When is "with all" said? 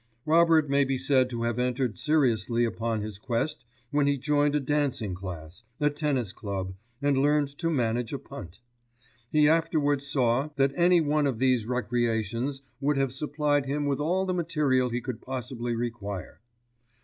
13.85-14.25